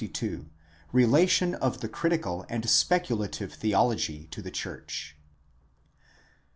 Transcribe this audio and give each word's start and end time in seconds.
RELATION 0.93 1.53
OF 1.53 1.81
THE 1.81 1.87
CRITICAL 1.87 2.47
AND 2.49 2.67
SPECULATIVE 2.67 3.53
THEOLOGY 3.59 4.29
TO 4.31 4.41
THE 4.41 4.49
CHURCH. 4.49 5.15